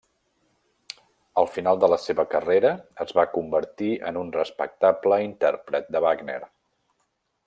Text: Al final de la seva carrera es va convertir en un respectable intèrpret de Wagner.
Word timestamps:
Al 1.41 1.49
final 1.57 1.77
de 1.83 1.89
la 1.93 1.99
seva 2.05 2.25
carrera 2.31 2.71
es 3.05 3.13
va 3.19 3.27
convertir 3.35 3.91
en 4.13 4.17
un 4.25 4.33
respectable 4.39 5.21
intèrpret 5.29 5.97
de 5.97 6.03
Wagner. 6.07 6.39